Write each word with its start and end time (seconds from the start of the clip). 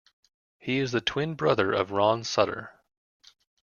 He 0.57 0.79
is 0.79 0.93
the 0.93 0.99
twin 0.99 1.35
brother 1.35 1.71
of 1.73 1.91
Ron 1.91 2.23
Sutter. 2.23 2.71